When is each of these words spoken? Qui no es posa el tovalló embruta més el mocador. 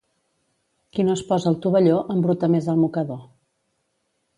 Qui 0.95 1.05
no 1.09 1.17
es 1.17 1.21
posa 1.29 1.47
el 1.53 1.59
tovalló 1.67 2.01
embruta 2.17 2.53
més 2.55 2.75
el 2.75 2.85
mocador. 2.87 3.25